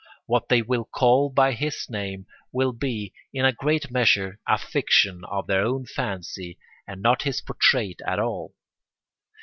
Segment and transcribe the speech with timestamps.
[0.25, 5.21] What they will call by his name will be, in a great measure, a fiction
[5.25, 8.55] of their own fancy and not his portrait at all.